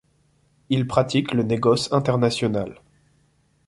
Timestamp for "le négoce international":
1.31-2.81